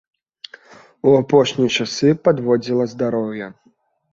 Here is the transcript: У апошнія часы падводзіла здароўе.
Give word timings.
У 1.11 1.13
апошнія 1.17 1.69
часы 1.83 2.15
падводзіла 2.29 2.89
здароўе. 2.95 3.53